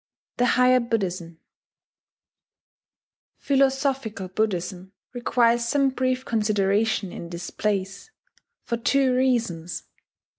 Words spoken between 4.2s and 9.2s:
Buddhism requires some brief consideration in this place, for two